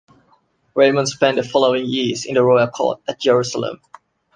[0.73, 3.79] Raymond spent the following years in the royal court at Jerusalem.